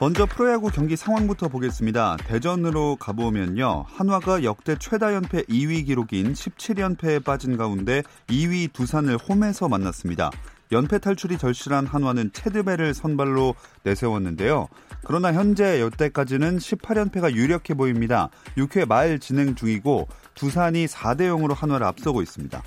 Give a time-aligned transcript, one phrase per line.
[0.00, 2.18] 먼저 프로야구 경기 상황부터 보겠습니다.
[2.18, 3.84] 대전으로 가보면요.
[3.88, 10.30] 한화가 역대 최다 연패 2위 기록인 17연패에 빠진 가운데 2위 두산을 홈에서 만났습니다.
[10.70, 14.68] 연패 탈출이 절실한 한화는 체드벨을 선발로 내세웠는데요.
[15.04, 18.30] 그러나 현재 여태까지는 18연패가 유력해 보입니다.
[18.56, 22.62] 6회 말 진행 중이고 두산이 4대 0으로 한화를 앞서고 있습니다.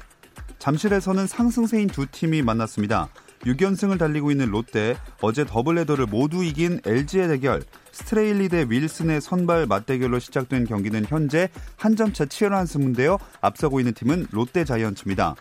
[0.60, 3.08] 잠실에서는 상승세인 두 팀이 만났습니다.
[3.46, 10.20] 6연승을 달리고 있는 롯데 어제 더블헤더를 모두 이긴 LG의 대결 스트레일리 대 윌슨의 선발 맞대결로
[10.20, 13.18] 시작된 경기는 현재 한 점차 치열한 승부인데요.
[13.42, 15.36] 앞서고 있는 팀은 롯데 자이언츠입니다.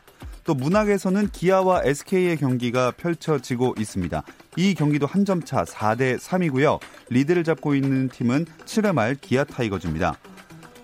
[0.44, 4.22] 또 문학에서는 기아와 SK의 경기가 펼쳐지고 있습니다.
[4.56, 6.80] 이 경기도 한 점차 4대 3이고요.
[7.10, 10.16] 리드를 잡고 있는 팀은 7회 말 기아 타이거즈입니다.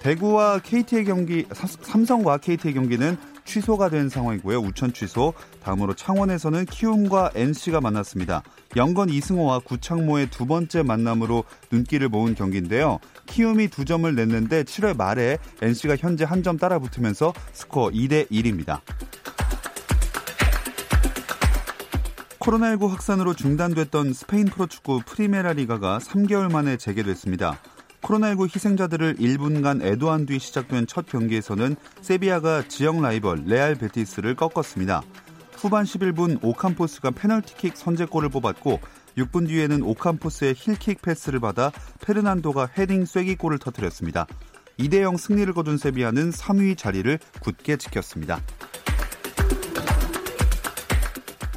[0.00, 4.58] 대구와 KT의 경기, 삼성과 KT의 경기는 취소가 된 상황이고요.
[4.58, 5.32] 우천 취소.
[5.62, 8.42] 다음으로 창원에서는 키움과 NC가 만났습니다.
[8.76, 12.98] 영건 이승호와 구창모의 두 번째 만남으로 눈길을 모은 경기인데요.
[13.26, 18.80] 키움이 두 점을 냈는데 7회 말에 NC가 현재 한 점 따라 붙으면서 스코어 2대 1입니다.
[22.38, 27.58] 코로나19 확산으로 중단됐던 스페인 프로축구 프리메라 리가가 3개월 만에 재개됐습니다.
[28.02, 35.02] 코로나19 희생자들을 1분간 애도한 뒤 시작된 첫 경기에서는 세비야가 지역 라이벌 레알 베티스를 꺾었습니다.
[35.56, 38.80] 후반 11분 오캄포스가 페널티킥 선제골을 뽑았고
[39.16, 44.26] 6분 뒤에는 오캄포스의 힐킥 패스를 받아 페르난도가 헤딩 쐐기골을 터뜨렸습니다.
[44.78, 48.40] 2대0 승리를 거둔 세비야는 3위 자리를 굳게 지켰습니다.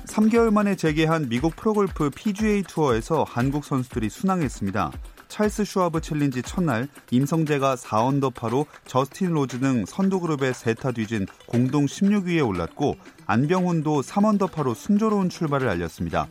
[0.06, 4.92] 3개월 만에 재개한 미국 프로골프 PGA 투어에서 한국 선수들이 순항했습니다.
[5.30, 11.86] 찰스 슈아브 챌린지 첫날 임성재가 4언더파로 저스틴 로즈 등 선두 그룹의 세 타 뒤진 공동
[11.86, 12.98] 16위에 올랐고
[13.28, 16.28] 안병훈도 3언더파로 순조로운 출발을 알렸습니다.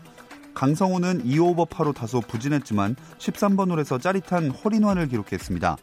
[0.54, 5.76] 강성훈은 2오버파로 다소 부진했지만 13번 홀에서 짜릿한 홀인원을 기록했습니다.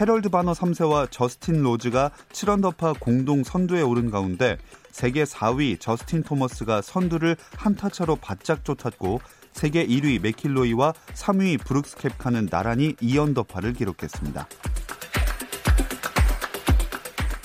[0.00, 4.56] 헤럴드 바너 3세와 저스틴 로즈가 7언더파 공동 선두에 오른 가운데
[4.92, 9.20] 세계 4위 저스틴 토머스가 선두를 한 타차로 바짝 쫓았고
[9.56, 14.46] 세계 1위 맥킬로이와 3위 브룩스 켑카는 나란히 2언더파를 기록했습니다.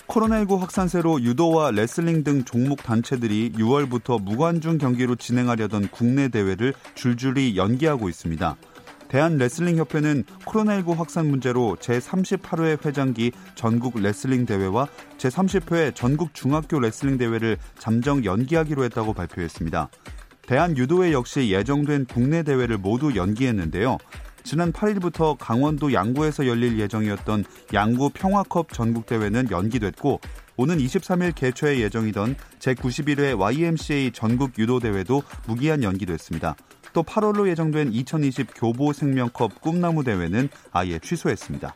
[0.08, 8.10] 코로나19 확산세로 유도와 레슬링 등 종목 단체들이 6월부터 무관중 경기로 진행하려던 국내 대회를 줄줄이 연기하고
[8.10, 8.58] 있습니다.
[9.08, 18.26] 대한레슬링협회는 코로나19 확산 문제로 제38회 회장기 전국 레슬링 대회와 제30회 전국 중학교 레슬링 대회를 잠정
[18.26, 19.90] 연기하기로 했다고 발표했습니다.
[20.52, 23.98] 대한유도회 역시 예정된 국내 대회를 모두 연기했는데요.
[24.44, 30.20] 지난 8일부터 강원도 양구에서 열릴 예정이었던 양구 평화컵 전국대회는 연기됐고
[30.58, 36.58] 오는 23일 개최 예정이던 제91회 YMCA 전국 유도대회도 무기한 연기됐습니다.
[36.92, 41.74] 또 8월로 예정된 2020 교보생명컵 꿈나무 대회는 아예 취소했습니다.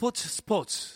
[0.00, 0.94] 스포츠 스포츠.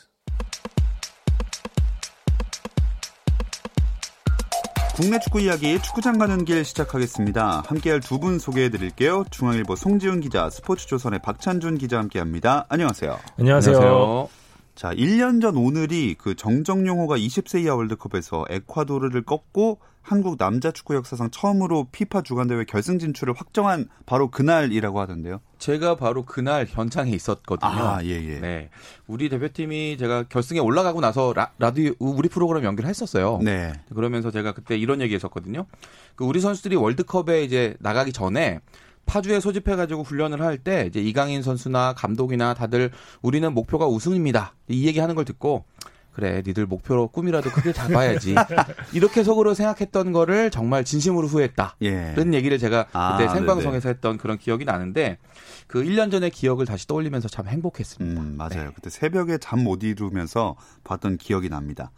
[4.96, 7.64] 국내 축구 이야기 축구장 가는 길 시작하겠습니다.
[7.66, 9.26] 함께할 두 분 소개해 드릴게요.
[9.30, 12.64] 중앙일보 송지훈 기자, 스포츠조선의 박찬준 기자 함께합니다.
[12.70, 13.18] 안녕하세요.
[13.38, 13.76] 안녕하세요.
[13.76, 14.43] 안녕하세요.
[14.74, 21.30] 자, 1년 전 오늘이 그 정정용호가 20세 이하 월드컵에서 에콰도르를 꺾고 한국 남자 축구 역사상
[21.30, 25.40] 처음으로 피파 주간대회 결승 진출을 확정한 바로 그날이라고 하던데요.
[25.58, 27.70] 제가 바로 그날 현장에 있었거든요.
[27.70, 28.40] 아, 예, 예.
[28.40, 28.68] 네.
[29.06, 33.38] 우리 대표팀이 제가 결승에 올라가고 나서 라, 라디오, 우리 프로그램 연결을 했었어요.
[33.42, 33.72] 네.
[33.94, 35.64] 그러면서 제가 그때 이런 얘기 했었거든요.
[36.16, 38.60] 그 우리 선수들이 월드컵에 이제 나가기 전에
[39.06, 42.90] 파주에 소집해가지고 훈련을 할 때 이제 이강인 선수나 감독이나 다들
[43.22, 44.54] 우리는 목표가 우승입니다.
[44.68, 45.64] 이 얘기하는 걸 듣고
[46.12, 48.36] 그래 니들 목표로 꿈이라도 크게 잡아야지
[48.94, 51.76] 이렇게 속으로 생각했던 거를 정말 진심으로 후회했다.
[51.82, 52.12] 예.
[52.14, 55.18] 그런 얘기를 제가 아, 그때 생방송에서 했던 그런 기억이 나는데
[55.66, 58.20] 그 1년 전의 기억을 다시 떠올리면서 참 행복했습니다.
[58.20, 58.66] 음, 맞아요.
[58.66, 58.70] 네.
[58.74, 60.54] 그때 새벽에 잠 못 이루면서
[60.84, 61.90] 봤던 기억이 납니다.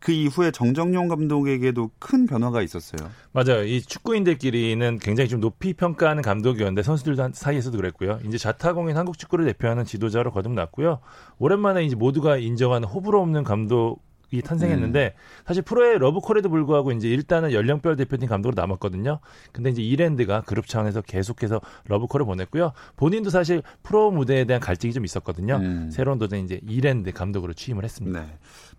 [0.00, 3.10] 그 이후에 정정용 감독에게도 큰 변화가 있었어요.
[3.32, 3.64] 맞아요.
[3.64, 8.20] 이 축구인들끼리는 굉장히 좀 높이 평가하는 감독이었는데 선수들 사이에서도 그랬고요.
[8.26, 11.00] 이제 자타공인 한국 축구를 대표하는 지도자로 거듭났고요.
[11.38, 15.44] 오랜만에 이제 모두가 인정하는 호불호 없는 감독 이 탄생했는데 음.
[15.46, 19.20] 사실 프로의 러브콜에도 불구하고 이제 일단은 연령별 대표팀 감독으로 남았거든요.
[19.52, 22.72] 근데 이제 이랜드가 그룹 차원에서 계속해서 러브콜을 보냈고요.
[22.96, 25.56] 본인도 사실 프로 무대에 대한 갈증이 좀 있었거든요.
[25.56, 25.90] 음.
[25.90, 28.20] 새로운 도전 이제 이랜드 감독으로 취임을 했습니다.
[28.20, 28.26] 네.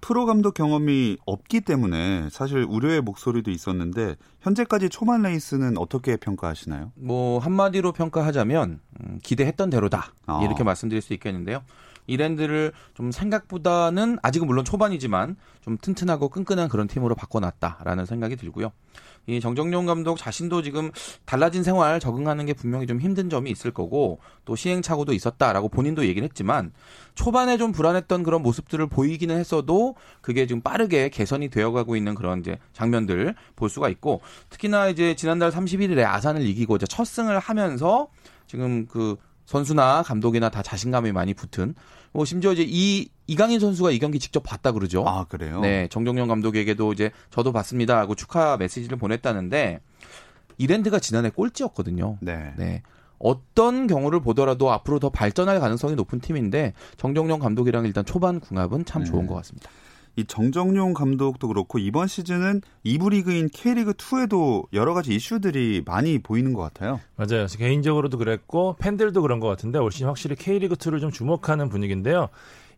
[0.01, 6.91] 프로 감독 경험이 없기 때문에 사실 우려의 목소리도 있었는데 현재까지 초반 레이스는 어떻게 평가하시나요?
[6.95, 10.41] 뭐 한마디로 평가하자면 음, 기대했던 대로다 아.
[10.43, 11.63] 이렇게 말씀드릴 수 있겠는데요.
[12.09, 18.71] 이랜드를 좀 생각보다는 아직은 물론 초반이지만 좀 튼튼하고 끈끈한 그런 팀으로 바꿔놨다라는 생각이 들고요.
[19.27, 20.91] 이 정정용 감독 자신도 지금
[21.25, 26.27] 달라진 생활 적응하는 게 분명히 좀 힘든 점이 있을 거고 또 시행착오도 있었다라고 본인도 얘기를
[26.27, 26.71] 했지만
[27.13, 32.57] 초반에 좀 불안했던 그런 모습들을 보이기는 했어도 그게 지금 빠르게 개선이 되어가고 있는 그런 이제
[32.73, 38.07] 장면들 볼 수가 있고 특히나 이제 지난달 31일에 아산을 이기고 이제 첫 승을 하면서
[38.47, 39.15] 지금 그
[39.45, 41.73] 선수나 감독이나 다 자신감이 많이 붙은
[42.11, 45.03] 뭐 심지어 이제 이 이강인 선수가 이 경기 직접 봤다 그러죠.
[45.07, 45.61] 아, 그래요?
[45.61, 49.79] 네, 정종영 감독에게도 이제 저도 봤습니다 하고 축하 메시지를 보냈다는데
[50.57, 52.17] 이랜드가 지난해 꼴찌였거든요.
[52.21, 52.53] 네.
[52.57, 52.81] 네.
[53.19, 59.03] 어떤 경우를 보더라도 앞으로 더 발전할 가능성이 높은 팀인데 정종영 감독이랑 일단 초반 궁합은 참
[59.03, 59.27] 좋은 음.
[59.27, 59.69] 것 같습니다.
[60.15, 66.53] 이 정정용 감독도 그렇고 이번 시즌은 2부 리그인 K리그 2에도 여러 가지 이슈들이 많이 보이는
[66.53, 66.99] 것 같아요.
[67.15, 67.45] 맞아요.
[67.47, 72.29] 개인적으로도 그랬고 팬들도 그런 것 같은데 올 시즌 확실히 K리그 2를 좀 주목하는 분위기인데요.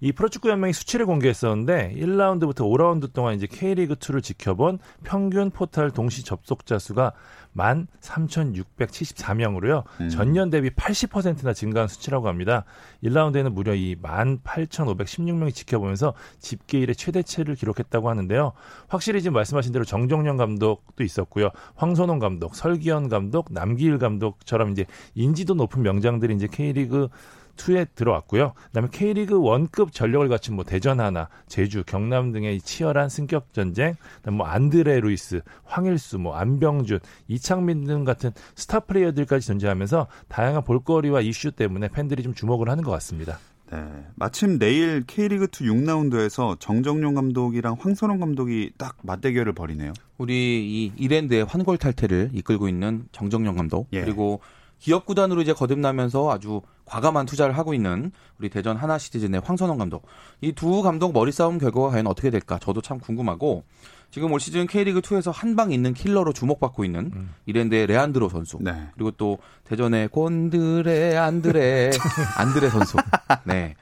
[0.03, 6.23] 이 프로축구 연맹이 수치를 공개했었는데 1라운드부터 5라운드 동안 이제 K리그 2를 지켜본 평균 포탈 동시
[6.25, 7.13] 접속자 수가
[7.55, 9.83] 13,674명으로요.
[10.01, 10.09] 음.
[10.09, 12.65] 전년 대비 80%나 증가한 수치라고 합니다.
[13.03, 18.53] 1라운드에는 무려 이 18,516명이 지켜보면서 집계 일의 최대치를 기록했다고 하는데요.
[18.87, 21.49] 확실히 지금 말씀하신 대로 정종영 감독도 있었고요.
[21.75, 27.09] 황선홍 감독, 설기현 감독, 남기일 감독처럼 이제 인지도 높은 명장들이 이제 K리그
[27.55, 28.53] 2에 들어왔고요.
[28.67, 33.95] 그다음에 K리그 1급 전력을 갖춘 뭐 대전 하나, 제주, 경남 등의 이 치열한 승격 전쟁,
[34.17, 41.21] 그다음 뭐 안드레 루이스, 황일수, 뭐 안병준, 이창민 등 같은 스타 플레이어들까지 존재하면서 다양한 볼거리와
[41.21, 43.39] 이슈 때문에 팬들이 좀 주목을 하는 것 같습니다.
[43.71, 43.79] 네.
[44.15, 49.93] 마침 내일 K리그 2 6라운드에서 정정용 감독이랑 황선홍 감독이 딱 맞대결을 벌이네요.
[50.17, 54.01] 우리 이 이랜드의 환골 탈퇴를 이끌고 있는 정정영 감독 예.
[54.01, 54.41] 그리고
[54.77, 60.05] 기업 구단으로 이제 거듭나면서 아주 과감한 투자를 하고 있는 우리 대전 하나 시티즌의 황선홍 감독
[60.41, 63.63] 이 두 감독 머리 싸움 결과가 과연 어떻게 될까 저도 참 궁금하고
[64.11, 67.33] 지금 올 시즌 K리그 2에서 한 방 있는 킬러로 주목받고 있는 음.
[67.45, 68.89] 이랜드의 레안드로 선수 네.
[68.95, 71.91] 그리고 또 대전의 곤드레 안드레
[72.37, 72.97] 안드레 선수
[73.45, 73.75] 네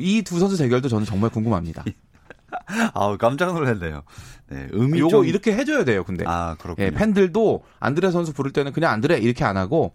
[0.00, 1.84] 이 두 선수 대결도 저는 정말 궁금합니다.
[2.94, 4.02] 아우 깜짝 놀랐네요.
[4.48, 4.68] 네.
[4.72, 6.24] 음이 요거 좀 이렇게 해줘야 돼요, 근데.
[6.26, 6.86] 아, 그렇군요.
[6.86, 9.92] 예, 팬들도 안드레 선수 부를 때는 그냥 안드레 이렇게 안 하고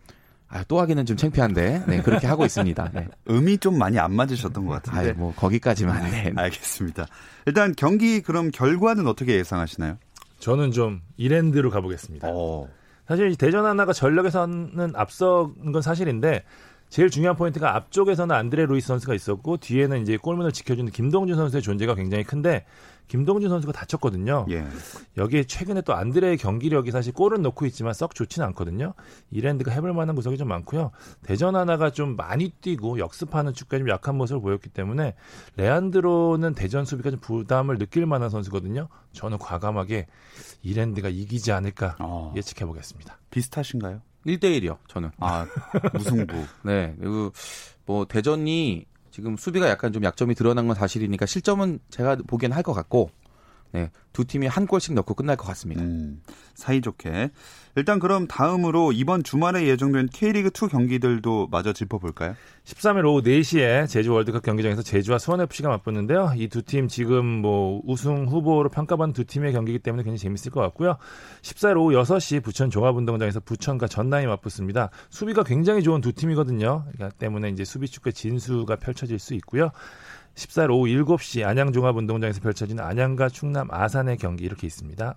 [0.49, 2.91] 아, 또 하기는 좀 창피한데 네, 그렇게 하고 있습니다.
[2.93, 3.07] 네.
[3.29, 4.99] 음이 좀 많이 안 맞으셨던 것 같은데.
[4.99, 6.09] 아유, 뭐 거기까지만.
[6.09, 6.33] 네.
[6.35, 7.05] 알겠습니다.
[7.45, 9.97] 일단 경기 그럼 결과는 어떻게 예상하시나요?
[10.39, 12.29] 저는 좀 이랜드로 가보겠습니다.
[12.31, 12.67] 어.
[13.07, 16.43] 사실 이 대전 하나가 전력에서는 앞선 건 사실인데
[16.89, 21.93] 제일 중요한 포인트가 앞쪽에서는 안드레 루이스 선수가 있었고 뒤에는 이제 골문을 지켜주는 김동준 선수의 존재가
[21.93, 22.65] 굉장히 큰데
[23.07, 24.45] 김동준 선수가 다쳤거든요.
[24.49, 24.65] 예.
[25.17, 28.93] 여기에 최근에 또 안드레의 경기력이 사실 골은 넣고 있지만 썩 좋지는 않거든요.
[29.31, 30.91] 이랜드가 해볼 만한 구석이 좀 많고요.
[31.23, 35.15] 대전 하나가 좀 많이 뛰고 역습하는 축구에 좀 약한 모습을 보였기 때문에
[35.57, 38.89] 레안드로는 대전 수비가 좀 부담을 느낄 만한 선수거든요.
[39.13, 40.07] 저는 과감하게
[40.61, 42.33] 이랜드가 이기지 않을까 어.
[42.35, 43.17] 예측해 보겠습니다.
[43.31, 44.01] 비슷하신가요?
[44.25, 45.11] 1대1이요, 저는.
[45.19, 45.45] 아,
[45.93, 46.45] 무승부.
[46.63, 46.95] 네.
[46.99, 47.31] 그리고
[47.85, 52.73] 뭐 대전이 지금 수비가 약간 좀 약점이 드러난 건 사실이니까 실점은 제가 보기엔 할 것
[52.73, 53.09] 같고
[53.71, 53.91] 네.
[54.13, 55.83] 두 팀이 한 골씩 넣고 끝날 것 같습니다.
[55.83, 56.21] 음,
[56.55, 57.29] 사이좋게.
[57.75, 62.35] 일단 그럼 다음으로 이번 주말에 예정된 K리그2 경기들도 마저 짚어볼까요?
[62.65, 66.33] 13일 오후 4시에 제주 월드컵 경기장에서 제주와 수원FC가 맞붙는데요.
[66.35, 70.61] 이 두 팀 지금 뭐 우승 후보로 평가받는 두 팀의 경기이기 때문에 굉장히 재밌을 것
[70.61, 70.97] 같고요.
[71.43, 74.89] 14일 오후 6시 부천 종합운동장에서 부천과 전남이 맞붙습니다.
[75.09, 76.85] 수비가 굉장히 좋은 두 팀이거든요.
[76.91, 79.69] 그러니까 때문에 이제 수비 축구의 진수가 펼쳐질 수 있고요.
[80.39, 85.15] 14일 오후 7시 안양종합운동장에서 펼쳐지는 안양과 충남 아산의 경기 이렇게 있습니다.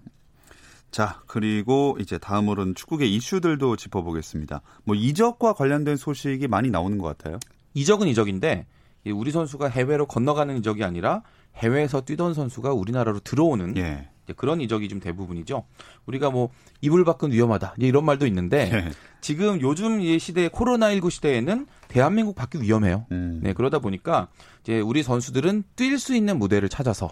[0.91, 4.61] 자, 그리고 이제 다음으로는 축구계 이슈들도 짚어보겠습니다.
[4.85, 7.39] 뭐 이적과 관련된 소식이 많이 나오는 것 같아요.
[7.75, 8.67] 이적은 이적인데
[9.05, 11.23] 이 우리 선수가 해외로 건너가는 이적이 아니라
[11.57, 14.09] 해외에서 뛰던 선수가 우리나라로 들어오는 예.
[14.37, 15.65] 그런 이적이 좀 대부분이죠.
[16.07, 16.51] 우리가 뭐
[16.81, 18.91] 이불 밖은 위험하다 이런 말도 있는데 예.
[19.21, 23.07] 지금 요즘 이 시대 코로나19 시대에는 대한민국 밖이 위험해요.
[23.13, 23.41] 음.
[23.43, 24.29] 네, 그러다 보니까
[24.63, 27.11] 이제 우리 선수들은 뛸 수 있는 무대를 찾아서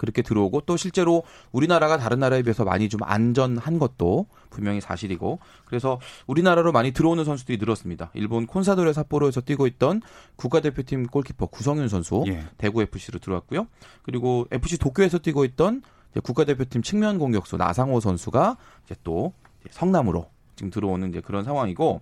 [0.00, 6.00] 그렇게 들어오고 또 실제로 우리나라가 다른 나라에 비해서 많이 좀 안전한 것도 분명히 사실이고 그래서
[6.26, 8.10] 우리나라로 많이 들어오는 선수들이 늘었습니다.
[8.14, 10.00] 일본 콘사도레 삿포로에서 뛰고 있던
[10.36, 12.46] 국가대표팀 골키퍼 구성윤 선수 예.
[12.56, 13.66] 대구 FC로 들어왔고요.
[14.02, 15.82] 그리고 FC 도쿄에서 뛰고 있던
[16.18, 19.32] 국가대표팀 측면 공격수 나상호 선수가 이제 또
[19.70, 22.00] 성남으로 지금 들어오는 이제 그런 상황이고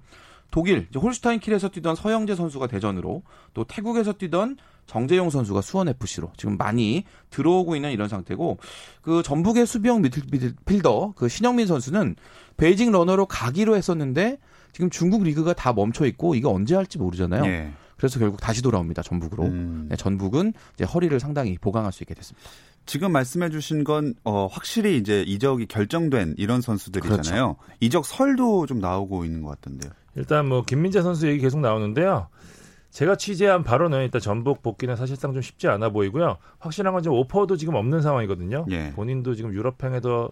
[0.50, 3.22] 독일 이제 홀슈타인 킬에서 뛰던 서영재 선수가 대전으로
[3.52, 8.56] 또 태국에서 뛰던 정재용 선수가 수원 FC로 지금 많이 들어오고 있는 이런 상태고
[9.02, 12.16] 그 전북의 수비형 미드필더 그 신형민 선수는
[12.56, 14.38] 베이징 런허로 가기로 했었는데
[14.72, 17.44] 지금 중국 리그가 다 멈춰 있고 이거 언제 할지 모르잖아요.
[17.44, 17.70] 예.
[17.98, 19.02] 그래서 결국 다시 돌아옵니다.
[19.02, 19.44] 전북으로.
[19.44, 19.86] 음.
[19.90, 22.48] 네, 전북은 이제 허리를 상당히 보강할 수 있게 됐습니다.
[22.88, 27.56] 지금 말씀해 주신 건 어, 확실히 이제 이적이 결정된 이런 선수들이잖아요.
[27.56, 27.56] 그렇죠.
[27.80, 29.92] 이적설도 좀 나오고 있는 것 같던데요.
[30.16, 32.28] 일단 뭐 김민재 선수 얘기 계속 나오는데요.
[32.90, 36.38] 제가 취재한 바로는 일단 전북 복귀는 사실상 좀 쉽지 않아 보이고요.
[36.58, 38.64] 확실한 건 지금 오퍼도 지금 없는 상황이거든요.
[38.70, 38.90] 예.
[38.92, 40.30] 본인도 지금 유럽행에도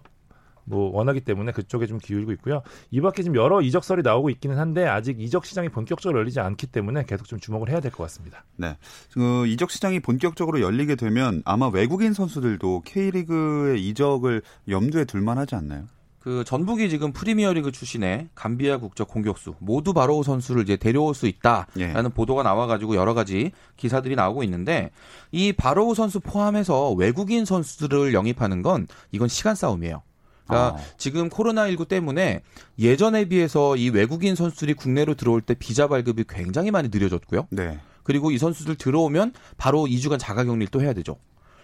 [0.66, 2.62] 뭐 원하기 때문에 그쪽에 좀 기울고 있고요.
[2.90, 7.04] 이 밖에 지금 여러 이적설이 나오고 있기는 한데 아직 이적 시장이 본격적으로 열리지 않기 때문에
[7.06, 8.44] 계속 좀 주목을 해야 될 것 같습니다.
[8.56, 8.76] 네.
[9.12, 15.54] 그 이적 시장이 본격적으로 열리게 되면 아마 외국인 선수들도 K리그의 이적을 염두에 둘 만 하지
[15.54, 15.84] 않나요?
[16.20, 21.66] 그 전북이 지금 프리미어리그 출신의 감비아 국적 공격수 모두 바로우 선수를 이제 데려올 수 있다라는
[21.78, 22.08] 예.
[22.12, 24.90] 보도가 나와가지고 여러 가지 기사들이 나오고 있는데
[25.30, 30.02] 이 바로우 선수 포함해서 외국인 선수들을 영입하는 건 이건 시간 싸움이에요.
[30.46, 30.84] 그러니까 아.
[30.96, 32.42] 지금 코로나19 때문에
[32.78, 37.48] 예전에 비해서 이 외국인 선수들이 국내로 들어올 때 비자 발급이 굉장히 많이 느려졌고요.
[37.50, 37.78] 네.
[38.02, 41.16] 그리고 이 선수들 들어오면 바로 2주간 자가격리를 또 해야 되죠.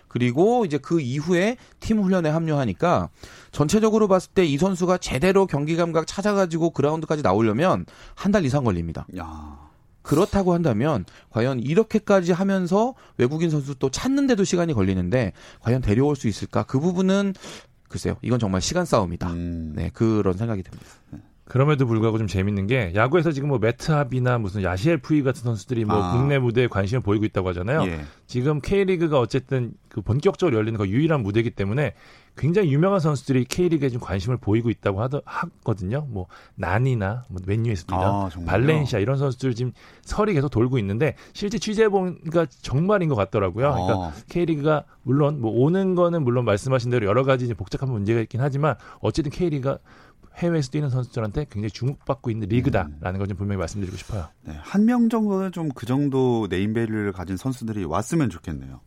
[0.09, 3.09] 그리고 이제 그 이후에 팀 훈련에 합류하니까
[3.51, 9.07] 전체적으로 봤을 때 이 선수가 제대로 경기 감각 찾아가지고 그라운드까지 나오려면 한 달 이상 걸립니다.
[9.17, 9.59] 야.
[10.03, 16.65] 그렇다고 한다면 과연 이렇게까지 하면서 외국인 선수 또 찾는데도 시간이 걸리는데 과연 데려올 수 있을까?
[16.65, 17.35] 그 부분은
[17.93, 18.17] 글쎄요.
[18.23, 19.31] 이건 정말 시간 싸움이다.
[19.31, 19.73] 음.
[19.77, 20.91] 네, 그런 생각이 듭니다.
[21.45, 26.03] 그럼에도 불구하고 좀 재밌는 게 야구에서 지금 뭐 매트합이나 무슨 야시엘 푸이 같은 선수들이 뭐
[26.03, 26.13] 아.
[26.17, 27.83] 국내 무대에 관심을 보이고 있다고 하잖아요.
[27.85, 28.01] 예.
[28.27, 31.93] 지금 K리그가 어쨌든 그 본격적으로 열리는 그 유일한 무대이기 때문에
[32.37, 36.07] 굉장히 유명한 선수들이 K리그에 좀 관심을 보이고 있다고 하더, 하거든요.
[36.09, 38.29] 뭐 난이나 뭐 맨유에서 뛰던 아?
[38.47, 39.73] 발렌시아 이런 선수들 지금
[40.03, 43.71] 설이 계속 돌고 있는데 실제 취재해 보니까 정말인 것 같더라고요.
[43.73, 44.13] 그러니까 아.
[44.31, 49.31] K리그가 물론 뭐 오는 거는 물론 말씀하신 대로 여러 가지 복잡한 문제가 있긴 하지만 어쨌든
[49.31, 49.79] K리그가
[50.39, 54.29] 해외에서 뛰는 선수들한테 굉장히 주목받고 있는 리그다라는 걸 좀 분명히 말씀드리고 싶어요.
[54.45, 58.81] 네, 한 명 정도는 좀 그 정도 네임밸류를 가진 선수들이 왔으면 좋겠네요.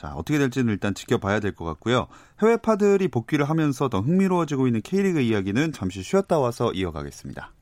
[0.00, 2.06] 자, 어떻게 될지는 일단 지켜봐야 될 것 같고요.
[2.40, 7.52] 해외파들이 복귀를 하면서 더 흥미로워지고 있는 K리그 이야기는 잠시 쉬었다 와서 이어가겠습니다.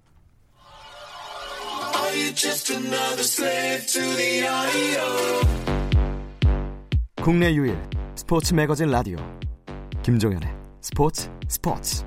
[7.20, 7.76] 국내 유일
[8.14, 9.16] 스포츠 매거진 라디오
[10.04, 10.48] 김종현의
[10.80, 12.04] 스포츠 스포츠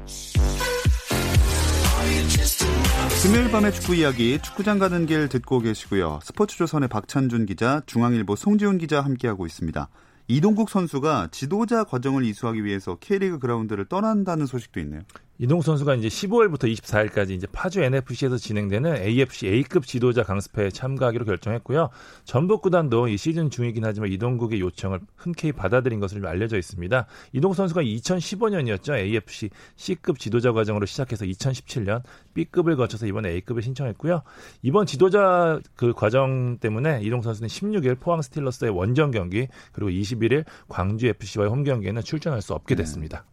[3.21, 6.21] 금요일 밤의 축구 이야기 축구장 가는 길 듣고 계시고요.
[6.23, 9.89] 스포츠조선의 박찬준 기자, 중앙일보 송지훈 기자 함께하고 있습니다.
[10.31, 15.01] 이동국 선수가 지도자 과정을 이수하기 위해서 K리그 그라운드를 떠난다는 소식도 있네요.
[15.41, 21.89] 이동 선수가 이제 15일부터 24일까지 이제 파주 NFC에서 진행되는 AFC A급 지도자 강습회에 참가하기로 결정했고요.
[22.25, 27.07] 전북 구단도 이 시즌 중이긴 하지만 이동국의 요청을 흔쾌히 받아들인 것으로 알려져 있습니다.
[27.33, 28.95] 이동 선수가 2015년이었죠.
[28.95, 32.03] AFC C급 지도자 과정으로 시작해서 2017년
[32.35, 34.21] B급을 거쳐서 이번 A급에 신청했고요.
[34.61, 41.07] 이번 지도자 그 과정 때문에 이동 선수는 16일 포항 스틸러스의 원정 경기 그리고 21일 광주
[41.07, 43.25] FC와의 홈 경기에는 출전할 수 없게 됐습니다.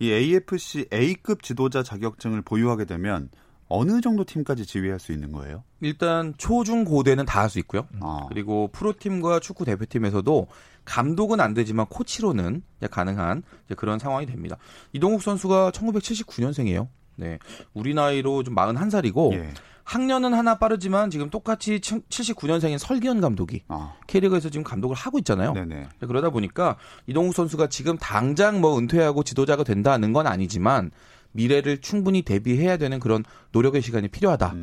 [0.00, 3.28] 이 AFC A급 지도자 자격증을 보유하게 되면
[3.68, 5.64] 어느 정도 팀까지 지휘할 수 있는 거예요?
[5.80, 7.86] 일단 초중 고대는 다 할 수 있고요.
[8.00, 8.26] 아.
[8.28, 10.46] 그리고 프로팀과 축구 대표팀에서도
[10.84, 13.42] 감독은 안 되지만 코치로는 가능한
[13.76, 14.56] 그런 상황이 됩니다.
[14.92, 16.88] 이동욱 선수가 1979년생이에요.
[17.16, 17.38] 네.
[17.72, 19.52] 우리 나이로 좀 41살이고 예.
[19.84, 25.52] 학년은 하나 빠르지만 지금 똑같이 79년생인 설기현 감독이 아, K리그에서 지금 감독을 하고 있잖아요.
[25.52, 25.88] 네네.
[26.00, 26.76] 그러다 보니까
[27.06, 30.90] 이동욱 선수가 지금 당장 뭐 은퇴하고 지도자가 된다는 건 아니지만
[31.32, 34.54] 미래를 충분히 대비해야 되는 그런 노력의 시간이 필요하다라고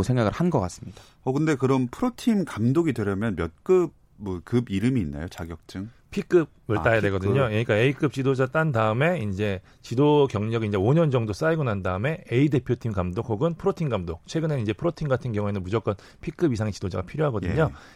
[0.00, 0.02] 음.
[0.02, 1.02] 생각을 한 것 같습니다.
[1.24, 5.28] 어 근데 그럼 프로팀 감독이 되려면 몇 급 뭐급 이름이 있나요?
[5.28, 5.90] 자격증?
[6.10, 7.02] P급을 아, 따야 P급.
[7.02, 7.48] 되거든요.
[7.48, 12.48] 그러니까 A급 지도자 딴 다음에 이제 지도 경력이 이제 5년 정도 쌓이고 난 다음에 A
[12.48, 14.26] 대표팀 감독 혹은 프로팀 감독.
[14.26, 17.52] 최근에는 이제 프로팀 같은 경우에는 무조건 P급 이상의 지도자가 필요하거든요.
[17.52, 17.54] 예.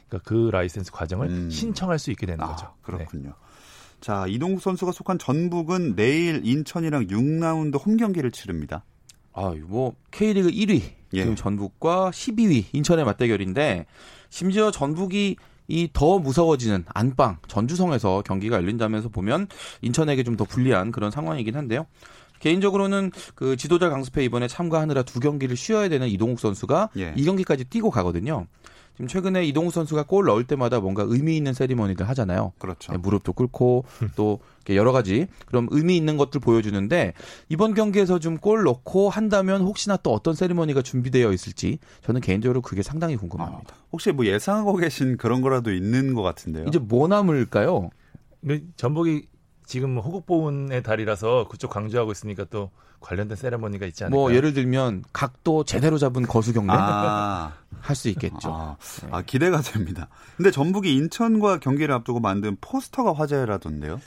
[0.09, 1.51] 그러니까 그 라이센스 과정을 음.
[1.51, 2.67] 신청할 수 있게 되는 거죠.
[2.67, 2.75] 아, 네.
[2.83, 3.35] 그렇군요.
[4.01, 8.85] 자, 이동국 선수가 속한 전북은 내일 인천이랑 6라운드 홈 경기를 치릅니다.
[9.33, 10.83] 아, 뭐 K리그 1위
[11.15, 11.21] 예.
[11.21, 13.87] 지금 전북과 12위 인천의 맞대결인데
[14.29, 15.37] 심지어 전북이
[15.69, 19.49] 이 더 무서워지는 안방 전주성에서 경기가 열린다면서 보면
[19.83, 21.87] 인천에게 좀 더 불리한 그런 상황이긴 한데요.
[22.41, 27.15] 개인적으로는 그 지도자 강습회 이번에 참가하느라 두 경기를 쉬어야 되는 이동욱 선수가 예.
[27.17, 28.47] 이 경기까지 뛰고 가거든요.
[28.95, 32.53] 지금 최근에 이동욱 선수가 골 넣을 때마다 뭔가 의미 있는 세리머니들 하잖아요.
[32.59, 32.93] 그렇죠.
[32.93, 33.85] 네, 무릎도 꿇고
[34.17, 34.39] 또
[34.71, 37.13] 여러 가지 그럼 의미 있는 것들 보여주는데
[37.49, 42.83] 이번 경기에서 좀 골 넣고 한다면 혹시나 또 어떤 세리머니가 준비되어 있을지 저는 개인적으로 그게
[42.83, 43.75] 상당히 궁금합니다.
[43.93, 46.67] 혹시 뭐 예상하고 계신 그런 거라도 있는 것 같은데요?
[46.69, 47.91] 이제 뭐 남을까요?
[48.77, 49.27] 전북이
[49.65, 54.21] 지금 호국보훈의 달이라서 그쪽 강조하고 있으니까 또 관련된 세레머니가 있지 않을까요?
[54.21, 58.51] 뭐 예를 들면 각도 제대로 잡은 거수 경례 아, 할수 있겠죠.
[58.53, 58.77] 아,
[59.11, 60.09] 아, 기대가 됩니다.
[60.37, 64.01] 근데 전북이 인천과 경기를 앞두고 만든 포스터가 화제라던데요?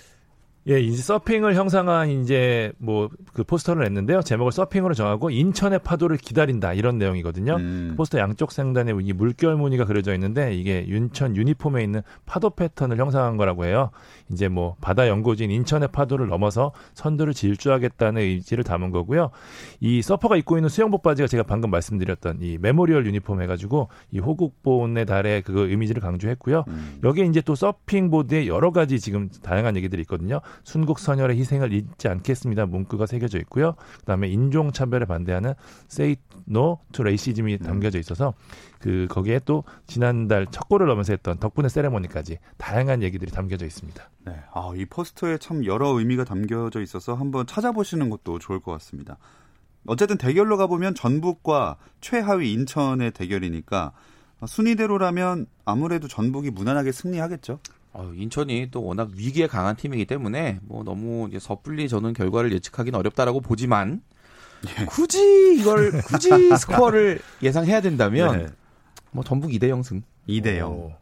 [0.70, 4.24] 예, 이제 서핑을 형상한 이제 뭐 그 포스터를 냈는데요.
[4.24, 7.56] 제목을 서핑으로 정하고 인천의 파도를 기다린다 이런 내용이거든요.
[7.58, 7.94] 음.
[7.96, 13.38] 포스터 양쪽 상단에 이 물결 무늬가 그려져 있는데 이게 인천 유니폼에 있는 파도 패턴을 형상한
[13.38, 13.92] 거라고 해요.
[14.31, 19.29] 이제 뭐 바다 연고지인 인천의 파도를 넘어서 선두를 질주하겠다는 의지를 담은 거고요.
[19.79, 25.05] 이 서퍼가 입고 있는 수영복 바지가 제가 방금 말씀드렸던 이 메모리얼 유니폼 해가지고 이 호국보훈의
[25.05, 26.65] 달의 그 이미지를 강조했고요.
[26.67, 27.00] 음.
[27.03, 30.41] 여기에 이제 또 서핑보드에 여러 가지 지금 다양한 얘기들이 있거든요.
[30.63, 32.65] 순국 선열의 희생을 잊지 않겠습니다.
[32.65, 33.75] 문구가 새겨져 있고요.
[34.00, 35.53] 그다음에 인종 차별에 반대하는
[35.91, 36.17] Say
[36.50, 38.34] No to Racism이 담겨져 있어서
[38.79, 44.10] 그 거기에 또 지난달 첫 골을 넣으면서 했던 덕분에 세레모니까지 다양한 얘기들이 담겨져 있습니다.
[44.25, 44.36] 네.
[44.53, 49.17] 아, 이 포스터에 참 여러 의미가 담겨져 있어서 한번 찾아보시는 것도 좋을 것 같습니다.
[49.88, 53.93] 어쨌든 대결로 가보면 전북과 최하위 인천의 대결이니까
[54.46, 57.60] 순위대로라면 아무래도 전북이 무난하게 승리하겠죠.
[57.93, 62.97] 어, 인천이 또 워낙 위기에 강한 팀이기 때문에 뭐 너무 이제 섣불리 저는 결과를 예측하기는
[62.99, 64.02] 어렵다라고 보지만
[64.67, 64.86] 예.
[64.86, 68.47] 굳이 이걸 굳이 스코어를 예상해야 된다면 네.
[69.17, 70.03] 뭐 전북 2대 0승.
[70.30, 70.71] 2대 0.
[70.71, 70.93] 오.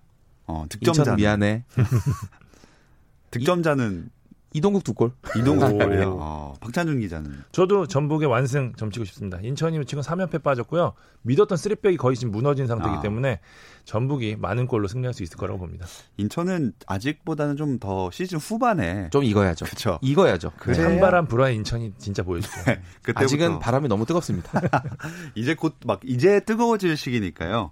[0.47, 1.65] 어, 인천 득점자 미안해.
[3.31, 4.09] 득점자는
[4.53, 5.11] 이동국 두 골.
[5.37, 5.77] 이동국 오.
[5.77, 6.15] 골이에요.
[6.17, 9.37] 어, 박찬준 기자는 저도 전북의 완승 점치고 싶습니다.
[9.41, 10.93] 인천이 지금 3연패 빠졌고요.
[11.23, 13.01] 믿었던 쓰리백이 거의 지금 무너진 상태이기 아.
[13.01, 13.41] 때문에
[13.83, 15.85] 전북이 많은 골로 승리할 수 있을 거라고 봅니다.
[16.15, 19.65] 인천은 아직보다는 좀 더 시즌 후반에 좀 익어야죠.
[19.65, 19.99] 그쵸.
[20.01, 20.53] 익어야죠.
[20.57, 20.73] 그래.
[20.75, 22.53] 찬바람 불어의 인천이 진짜 보여주죠.
[23.01, 24.49] 그때부터 아직은 바람이 너무 뜨겁습니다.
[25.35, 27.71] 이제 곧 막 이제 뜨거워질 시기니까요.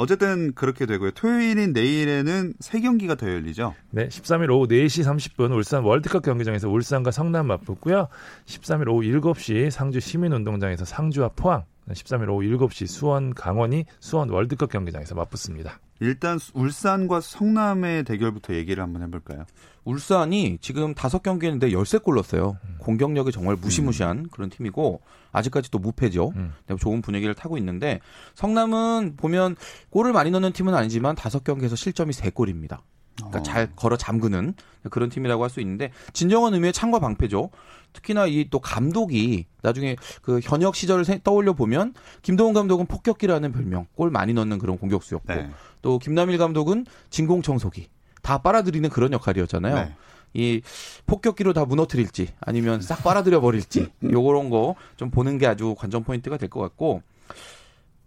[0.00, 1.10] 어쨌든 그렇게 되고요.
[1.10, 3.74] 토요일인 내일에는 세 경기가 더 열리죠.
[3.90, 8.08] 네, 13일 오후 4시 30분 울산 월드컵 경기장에서 울산과 성남 맞붙고요.
[8.46, 15.14] 13일 오후 7시 상주 시민운동장에서 상주와 포항, 13일 오후 7시 수원 강원이 수원 월드컵 경기장에서
[15.14, 15.78] 맞붙습니다.
[16.00, 19.44] 일단 울산과 성남의 대결부터 얘기를 한번 해볼까요?
[19.84, 22.56] 울산이 지금 다섯 경기 했는데 13골 넣었어요.
[22.78, 26.32] 공격력이 정말 무시무시한 그런 팀이고 아직까지 또 무패죠.
[26.36, 26.52] 음.
[26.66, 28.00] 네, 좋은 분위기를 타고 있는데
[28.34, 29.56] 성남은 보면
[29.90, 32.82] 골을 많이 넣는 팀은 아니지만 다섯 경기에서 실점이 세 골입니다.
[33.16, 33.42] 그러니까 어.
[33.42, 34.54] 잘 걸어 잠그는
[34.90, 37.50] 그런 팀이라고 할 수 있는데 진정한 의미의 창과 방패죠.
[37.92, 43.86] 특히나 이 또 감독이 나중에 그 현역 시절을 세- 떠올려 보면 김동훈 감독은 폭격기라는 별명,
[43.94, 45.50] 골 많이 넣는 그런 공격수였고 네.
[45.82, 47.88] 또 김남일 감독은 진공 청소기
[48.22, 49.74] 다 빨아들이는 그런 역할이었잖아요.
[49.74, 49.94] 네.
[50.32, 50.60] 이
[51.06, 56.36] 폭격기로 다 무너뜨릴지 아니면 싹 빨아들여 버릴지 요런 거 좀 보는 게 아주 관전 포인트가
[56.36, 57.02] 될 것 같고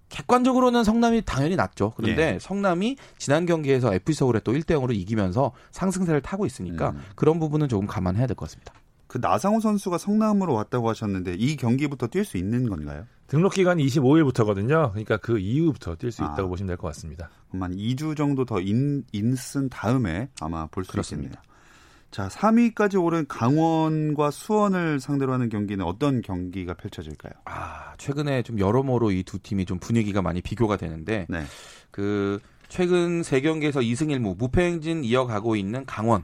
[0.09, 1.91] 객관적으로는 성남이 당연히 낫죠.
[1.95, 2.39] 그런데 예.
[2.39, 7.01] 성남이 지난 경기에서 FC 서울에 또 1대 0으로 이기면서 상승세를 타고 있으니까 음.
[7.15, 8.73] 그런 부분은 조금 감안해야 될 것 같습니다.
[9.07, 13.05] 그 나상호 선수가 성남으로 왔다고 하셨는데 이 경기부터 뛸 수 있는 건가요?
[13.27, 14.89] 등록 기간이 25일부터거든요.
[14.91, 16.47] 그러니까 그 이후부터 뛸 수 있다고 아.
[16.47, 17.29] 보시면 될 것 같습니다.
[17.49, 20.97] 그럼 한 2주 정도 더 인, 있은 다음에 아마 볼 수.
[20.99, 21.41] 있습니다.
[22.13, 27.33] 자, 3위까지 오른 강원과 수원을 상대로 하는 경기는 어떤 경기가 펼쳐질까요?
[27.45, 31.43] 아, 최근에 좀 여러모로 이 두 팀이 좀 분위기가 많이 비교가 되는데 네.
[31.89, 36.23] 그 최근 세 경기에서 2승 1무 무패 행진 이어가고 있는 강원.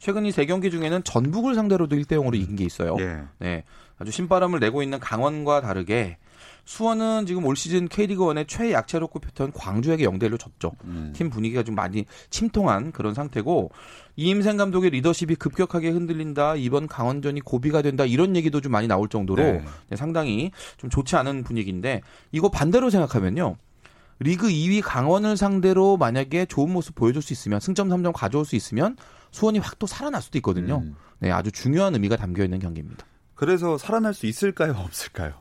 [0.00, 2.96] 최근 이 세 경기 중에는 전북을 상대로도 1대 0으로 이긴 게 있어요.
[2.98, 3.22] 예.
[3.38, 3.62] 네.
[4.00, 6.18] 아주 신바람을 내고 있는 강원과 다르게
[6.64, 10.72] 수원은 지금 올 시즌 K리그 1의 최약체로 꼽혔던 광주에게 0대 1로 졌죠.
[10.84, 11.12] 음.
[11.14, 13.70] 팀 분위기가 좀 많이 침통한 그런 상태고
[14.16, 16.56] 이임생 감독의 리더십이 급격하게 흔들린다.
[16.56, 18.04] 이번 강원전이 고비가 된다.
[18.04, 19.64] 이런 얘기도 좀 많이 나올 정도로 네.
[19.88, 22.00] 네, 상당히 좀 좋지 않은 분위기인데
[22.32, 23.56] 이거 반대로 생각하면요.
[24.20, 28.96] 리그 2위 강원을 상대로 만약에 좋은 모습 보여줄 수 있으면 승점 3점 가져올 수 있으면
[29.30, 30.78] 수원이 확 또 살아날 수도 있거든요.
[30.78, 30.96] 음.
[31.20, 33.06] 네, 아주 중요한 의미가 담겨 있는 경기입니다.
[33.34, 35.34] 그래서 살아날 수 있을까요, 없을까요?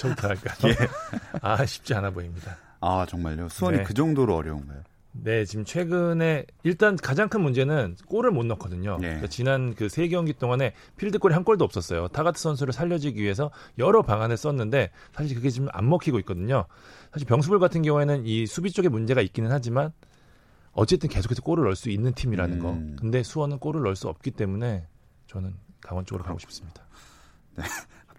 [0.00, 0.54] 저부터 할까요?
[0.68, 0.88] 예.
[1.42, 2.56] 아 쉽지 않아 보입니다.
[2.80, 3.48] 아 정말요?
[3.48, 3.84] 수원이 네.
[3.84, 4.82] 그 정도로 어려운가요?
[5.12, 8.96] 네, 지금 최근에 일단 가장 큰 문제는 골을 못 넣거든요.
[9.00, 9.06] 예.
[9.06, 12.08] 그러니까 지난 그 세 경기 동안에 필드골이 한 골도 없었어요.
[12.08, 16.64] 타가트 선수를 살려주기 위해서 여러 방안을 썼는데 사실 그게 지금 안 먹히고 있거든요.
[17.12, 19.92] 사실 병수볼 같은 경우에는 이 수비 쪽에 문제가 있기는 하지만
[20.72, 22.62] 어쨌든 계속해서 골을 넣을 수 있는 팀이라는 음.
[22.62, 23.00] 거.
[23.00, 24.86] 근데 수원은 골을 넣을 수 없기 때문에
[25.26, 26.84] 저는 강원 쪽으로 가고 싶습니다.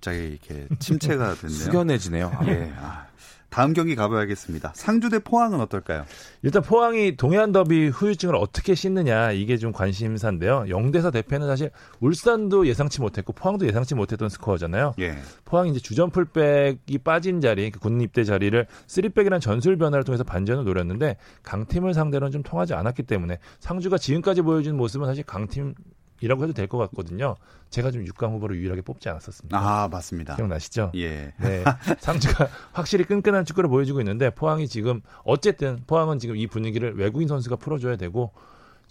[0.02, 1.58] 갑자기 이렇게 침체가 됐네요.
[1.60, 2.32] 숙연해지네요.
[2.34, 2.74] 아, 예.
[2.78, 3.06] 아,
[3.50, 4.72] 다음 경기 가봐야겠습니다.
[4.74, 6.06] 상주 대 포항은 어떨까요?
[6.42, 10.66] 일단 포항이 동해안 더비 후유증을 어떻게 씻느냐 이게 좀 관심사인데요.
[10.70, 14.94] 영대사 대패는 사실 울산도 예상치 못했고 포항도 예상치 못했던 스코어잖아요.
[15.00, 15.18] 예.
[15.46, 20.64] 포항이 이제 주전 풀백이 빠진 자리, 그 군인 입대 자리를 쓰리백이라는 전술 변화를 통해서 반전을
[20.64, 25.76] 노렸는데 강팀을 상대로는 좀 통하지 않았기 때문에 상주가 지금까지 보여준 모습은 사실 강팀
[26.22, 27.36] 이라고 해도 될 것 같거든요.
[27.70, 29.58] 제가 좀 6강 후보로 유일하게 뽑지 않았었습니다.
[29.58, 30.36] 아 맞습니다.
[30.36, 30.92] 기억나시죠?
[30.96, 31.34] 예.
[31.40, 31.64] 네,
[32.00, 37.58] 상주가 확실히 끈끈한 축구를 보여주고 있는데 포항이 지금 어쨌든 포항은 지금 이 분위기를 외국인 선수가
[37.58, 38.32] 풀어줘야 되고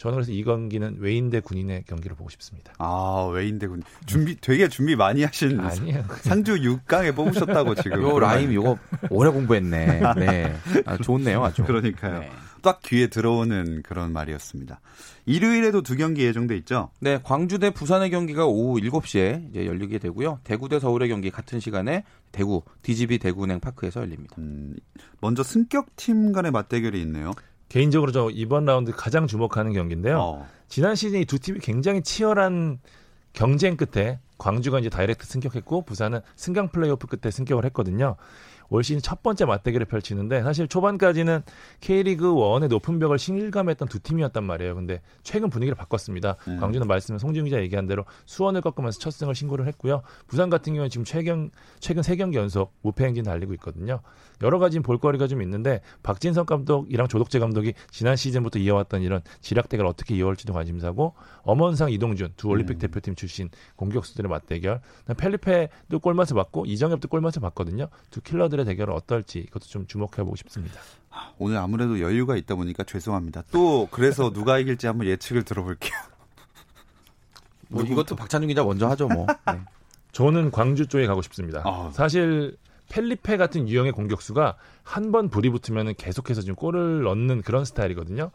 [0.00, 2.72] 저는 그래서 이 경기는 외인 대 군인의 경기를 보고 싶습니다.
[2.78, 6.04] 아 외인 대군 준비 되게 준비 많이 하신 아니에요.
[6.22, 8.02] 상주 6강에 뽑으셨다고 지금.
[8.02, 8.78] 요 라임 요거
[9.10, 10.00] 오래 공부했네.
[10.16, 10.56] 네.
[10.86, 11.64] 아, 좋네요, 아주.
[11.64, 12.20] 그러니까요.
[12.20, 12.30] 네.
[12.62, 14.80] 딱 귀에 들어오는 그런 말이었습니다.
[15.26, 16.90] 일요일에도 두 경기 예정돼 있죠.
[17.00, 20.40] 네, 광주 대 부산의 경기가 오후 7시에 이제 열리게 되고요.
[20.44, 24.36] 대구 대 서울의 경기 같은 시간에 대구 DGB 대구은행 파크에서 열립니다.
[24.38, 24.76] 음,
[25.20, 27.32] 먼저 승격 팀 간의 맞대결이 있네요.
[27.70, 30.18] 개인적으로 저 이번 라운드 가장 주목하는 경기인데요.
[30.18, 30.48] 어.
[30.68, 32.80] 지난 시즌 이두 팀이 굉장히 치열한
[33.32, 38.16] 경쟁 끝에 광주가 이제 direct 승격했고 부산은 승강 플레이오프 끝에 승격을 했거든요.
[38.70, 41.42] 올 시즌 첫 번째 맞대결을 펼치는데 사실 초반까지는
[41.80, 44.74] K리그 1의 높은 벽을 실감했던 두 팀이었단 말이에요.
[44.76, 46.36] 근데 최근 분위기를 바꿨습니다.
[46.48, 46.58] 음.
[46.58, 50.02] 광주는 말씀 송지훈 기자 얘기한 대로 수원을 꺾으면서 첫 승을 신고를 했고요.
[50.28, 54.00] 부산 같은 경우는 지금 최근 최근 세 경기 연속 무패 행진 달리고 있거든요.
[54.42, 60.16] 여러 가지 볼거리가 좀 있는데 박진성 감독이랑 조덕재 감독이 지난 시즌부터 이어왔던 이런 지략대결 어떻게
[60.16, 62.78] 이어올지도 관심사고 엄원상 이동준 두 올림픽 음.
[62.78, 64.80] 대표팀 출신 공격수들의 맞대결
[65.16, 67.88] 펠리페도 골맛을 봤고 이정엽도 골맛을 봤거든요.
[68.10, 70.80] 두 킬러들의 대결은 어떨지 이것도 좀 주목해 보고 싶습니다.
[71.38, 73.42] 오늘 아무래도 여유가 있다 보니까 죄송합니다.
[73.50, 75.92] 또 그래서 누가 이길지 한번 예측을 들어볼게요.
[77.68, 79.26] 뭐 이것도 박찬중 기자 먼저 하죠, 뭐.
[79.46, 79.60] 네.
[80.12, 81.62] 저는 광주 쪽에 가고 싶습니다.
[81.64, 81.90] 아.
[81.94, 82.56] 사실
[82.88, 88.32] 펠리페 같은 유형의 공격수가 한 번 불이 붙으면 계속해서 지금 골을 넣는 그런 스타일이거든요.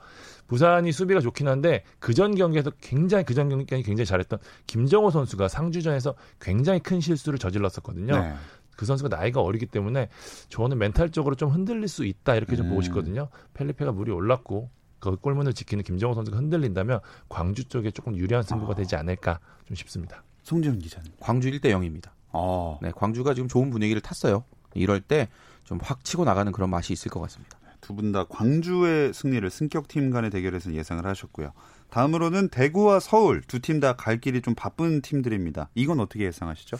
[0.47, 6.79] 부산이 수비가 좋긴 한데 그전 경기에서 굉장히 그전 경기 굉장히 잘했던 김정호 선수가 상주전에서 굉장히
[6.79, 8.17] 큰 실수를 저질렀었거든요.
[8.17, 8.33] 네.
[8.75, 10.09] 그 선수가 나이가 어리기 때문에
[10.49, 12.69] 저는 멘탈적으로 좀 흔들릴 수 있다 이렇게 좀 음.
[12.69, 13.29] 보고 싶거든요.
[13.53, 18.75] 펠리페가 물이 올랐고 그 골문을 지키는 김정호 선수가 흔들린다면 광주 쪽에 조금 유리한 승부가 아.
[18.75, 20.23] 되지 않을까 좀 싶습니다.
[20.43, 21.11] 송지훈 기자님.
[21.19, 22.09] 광주 1대 0입니다.
[22.31, 22.79] 어.
[22.81, 24.43] 네, 광주가 지금 좋은 분위기를 탔어요.
[24.73, 25.29] 이럴 때
[25.63, 27.57] 좀 확 치고 나가는 그런 맛이 있을 것 같습니다.
[27.81, 31.51] 두 분 다 광주의 승리를 승격 팀 간의 대결에서 예상을 하셨고요.
[31.89, 35.69] 다음으로는 대구와 서울 두 팀 다 갈 길이 좀 바쁜 팀들입니다.
[35.75, 36.77] 이건 어떻게 예상하시죠?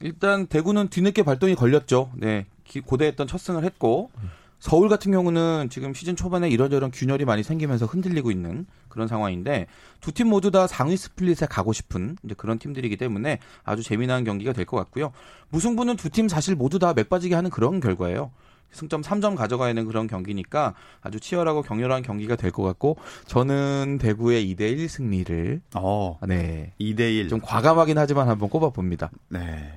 [0.00, 2.10] 일단 대구는 뒤늦게 발동이 걸렸죠.
[2.16, 4.10] 네, 기- 고대했던 첫 승을 했고
[4.58, 9.66] 서울 같은 경우는 지금 시즌 초반에 이러저런 균열이 많이 생기면서 흔들리고 있는 그런 상황인데
[10.00, 14.52] 두 팀 모두 다 상위 스플릿에 가고 싶은 이제 그런 팀들이기 때문에 아주 재미난 경기가
[14.52, 15.12] 될 것 같고요.
[15.48, 18.32] 무승부는 두 팀 사실 모두 다 맥빠지게 하는 그런 결과예요.
[18.72, 24.44] 승점 3점 가져가야 하는 그런 경기니까 아주 치열하고 격렬한 경기가 될 것 같고 저는 대구의
[24.54, 26.18] 2대 1 승리를 어.
[26.28, 26.72] 네.
[26.78, 27.28] 2대 1.
[27.30, 29.10] 좀 과감하긴 하지만 한번 꼽아 봅니다.
[29.28, 29.72] 네.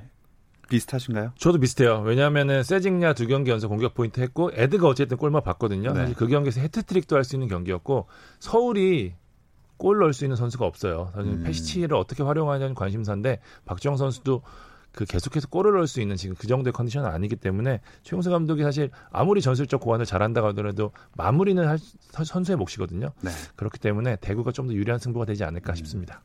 [0.70, 1.34] 비슷하신가요?
[1.38, 2.02] 저도 비슷해요.
[2.06, 5.94] 왜냐하면은 세징야 두 경기 연속 공격 포인트 했고 에드가 어쨌든 골만 봤거든요.
[5.94, 6.00] 네.
[6.02, 8.08] 사실 그 경기에서 해트트릭도 할 수 있는 경기였고
[8.40, 9.14] 서울이
[9.78, 11.12] 골 넣을 수 있는 선수가 없어요.
[11.16, 11.44] 사실 음.
[11.44, 14.42] 페시치를 어떻게 활용하냐는 관심사인데 박주영 선수도
[14.92, 18.92] 그 계속해서 골을 넣을 수 있는 지금 그 정도의 컨디션은 아니기 때문에 최용수 감독이 사실
[19.12, 23.10] 아무리 전술적 고안을 잘한다고 하더라도 마무리는 할 선- 선수의 몫이거든요.
[23.22, 23.32] 네.
[23.56, 25.76] 그렇기 때문에 대구가 좀 더 유리한 승부가 되지 않을까 음.
[25.76, 26.22] 싶습니다.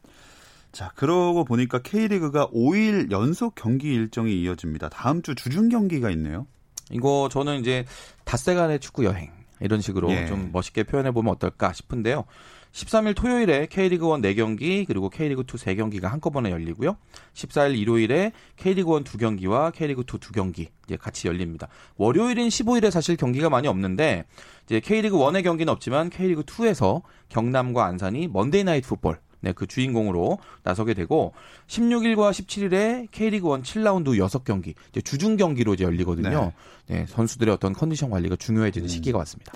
[0.79, 4.89] 자, 그러고 보니까 K리그가 5일 연속 경기 일정이 이어집니다.
[4.91, 6.47] 다음 주 주중 경기가 있네요.
[6.93, 7.85] 이거 저는 이제
[8.23, 10.27] 닷새간의 축구 여행 이런 식으로 예.
[10.27, 12.27] 좀 멋있게 표현해 보면 어떨까 싶은데요.
[12.71, 16.97] 13일 토요일에 K리그 1 4경기 그리고 K리그 2 3경기가 한꺼번에 열리고요.
[17.35, 21.67] 14일 일요일에 K리그 1 2경기와 K리그 2 2경기 이제 같이 열립니다.
[21.97, 24.27] 월요일인 15일에 사실 경기가 많이 없는데
[24.67, 30.39] 이제 K리그 1의 경기는 없지만 K리그 2에서 경남과 안산이 Monday Night Football 네, 그 주인공으로
[30.63, 31.33] 나서게 되고
[31.69, 36.53] 16일과 17일에 K리그 1 7라운드 6경기 이제 주중 경기로 이제 열리거든요.
[36.87, 38.89] 네, 선수들의 어떤 컨디션 관리가 중요해지는 음.
[38.89, 39.53] 시기가 왔습니다.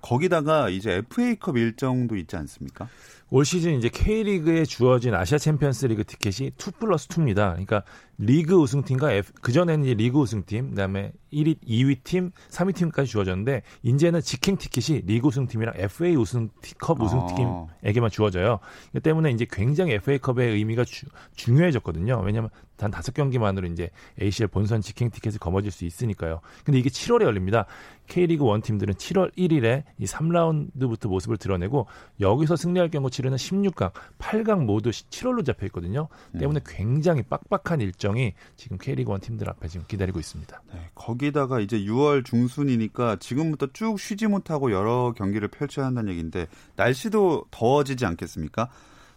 [0.00, 2.88] 거기다가 이제 FA컵 일정도 있지 않습니까?
[3.30, 7.50] 올 시즌 이제 K리그에 주어진 아시아 챔피언스 리그 티켓이 2 플러스 2입니다.
[7.52, 7.82] 그러니까
[8.16, 14.22] 리그 우승팀과 F, 그전에는 이제 리그 우승팀, 그다음에 1위, 2위 팀, 3위 팀까지 주어졌는데 이제는
[14.22, 18.58] 직행 티켓이 리그 우승팀이랑 FA 우승컵 우승팀에게만 주어져요.
[18.92, 22.22] 그 때문에 이제 굉장히 FA컵의 의미가 주, 중요해졌거든요.
[22.24, 26.40] 왜냐하면 단 다섯 경기만으로 이제 ACL 본선 직행 티켓을 거머쥘 수 있으니까요.
[26.64, 27.66] 근데 이게 7월에 열립니다.
[28.06, 31.86] K리그 원 팀들은 7월 1일에 이 3라운드부터 모습을 드러내고
[32.20, 36.06] 여기서 승리할 경우 치르는 16강, 8강 모두 7월로 잡혀 있거든요.
[36.38, 40.62] 때문에 굉장히 빡빡한 일정이 지금 K리그 원 팀들 앞에 지금 기다리고 있습니다.
[40.72, 47.46] 네, 거기다가 이제 6월 중순이니까 지금부터 쭉 쉬지 못하고 여러 경기를 펼쳐야 한다는 얘기인데 날씨도
[47.50, 48.68] 더워지지 않겠습니까?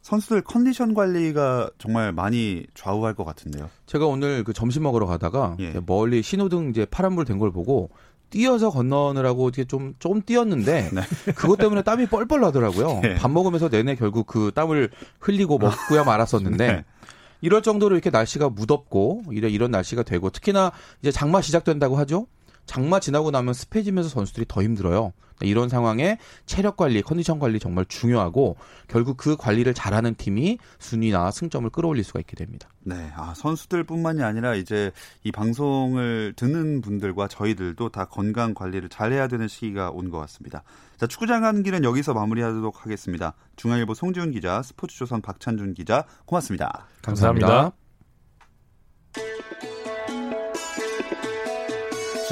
[0.01, 3.69] 선수들 컨디션 관리가 정말 많이 좌우할 것 같은데요.
[3.85, 5.79] 제가 오늘 그 점심 먹으러 가다가 예.
[5.85, 7.91] 멀리 신호등 이제 파란불 된 걸 보고
[8.32, 10.89] 뛰어서 건너느라고 이렇게 좀 조금 뛰었는데
[11.36, 13.02] 그것 때문에 땀이 뻘뻘 나더라고요.
[13.04, 13.15] 네.
[13.15, 14.89] 밥 먹으면서 내내 결국 그 땀을
[15.20, 16.86] 흘리고 먹고야 말았었는데 네.
[17.41, 22.26] 이럴 정도로 이렇게 날씨가 무덥고 이래 이런 날씨가 되고 특히나 이제 장마 시작된다고 하죠.
[22.65, 25.13] 장마 지나고 나면 습해지면서 선수들이 더 힘들어요.
[25.45, 31.69] 이런 상황에 체력 관리, 컨디션 관리 정말 중요하고 결국 그 관리를 잘하는 팀이 순위나 승점을
[31.71, 32.69] 끌어올릴 수가 있게 됩니다.
[32.84, 34.91] 네, 아, 선수들뿐만이 아니라 이제
[35.23, 40.63] 이 방송을 듣는 분들과 저희들도 다 건강 관리를 잘해야 되는 시기가 온 것 같습니다.
[40.97, 43.34] 자, 축구장 가는 길은 여기서 마무리하도록 하겠습니다.
[43.56, 46.88] 중앙일보 송지훈 기자, 스포츠조선 박찬준 기자, 고맙습니다.
[47.01, 47.81] 감사합니다.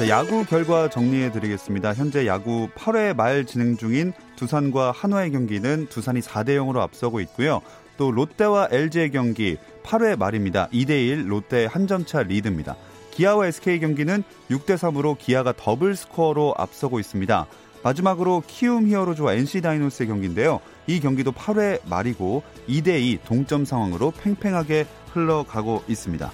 [0.00, 1.92] 자, 야구 결과 정리해 드리겠습니다.
[1.92, 7.60] 현재 야구 8회 말 진행 중인 두산과 한화의 경기는 두산이 4대 0으로 앞서고 있고요.
[7.98, 10.70] 또 롯데와 LG의 경기 8회 말입니다.
[10.72, 12.76] 2대 1 롯데 한 점 차 리드입니다.
[13.10, 17.46] 기아와 SK 경기는 6대 3으로 기아가 더블 스코어로 앞서고 있습니다.
[17.82, 20.60] 마지막으로 키움 히어로즈와 NC 다이노스의 경기인데요.
[20.86, 26.32] 이 경기도 8회 말이고 2대 2 동점 상황으로 팽팽하게 흘러가고 있습니다.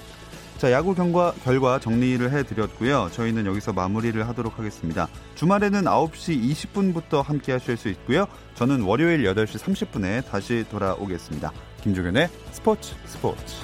[0.58, 3.10] 자, 야구 경과, 결과 정리를 해드렸고요.
[3.12, 5.06] 저희는 여기서 마무리를 하도록 하겠습니다.
[5.34, 8.26] 주말에는 9시 20분부터 함께 하실 수 있고요.
[8.54, 11.52] 저는 월요일 8시 30분에 다시 돌아오겠습니다.
[11.82, 13.54] 김종현의 스포츠 스포츠.